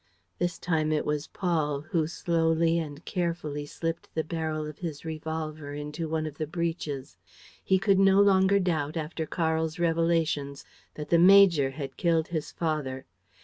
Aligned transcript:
This 0.39 0.57
time 0.57 0.91
it 0.91 1.05
was 1.05 1.27
Paul 1.27 1.81
who, 1.81 2.07
slowly 2.07 2.79
and 2.79 3.05
carefully, 3.05 3.67
slipped 3.67 4.09
the 4.15 4.23
barrel 4.23 4.65
of 4.65 4.79
his 4.79 5.05
revolver 5.05 5.75
into 5.75 6.09
one 6.09 6.25
of 6.25 6.39
the 6.39 6.47
breaches. 6.47 7.17
He 7.63 7.77
could 7.77 7.99
no 7.99 8.19
longer 8.19 8.57
doubt, 8.59 8.97
after 8.97 9.27
Karl's 9.27 9.77
revelations, 9.77 10.65
that 10.95 11.09
the 11.11 11.19
major 11.19 11.69
had 11.69 11.97
killed 11.97 12.29
his 12.29 12.51
father. 12.51 13.05